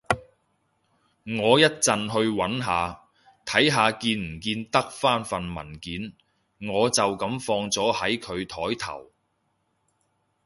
[1.39, 3.03] 我一陣去搵下，
[3.45, 6.13] 睇下見唔見得返份文件，
[6.67, 9.11] 我就噉放咗喺佢枱頭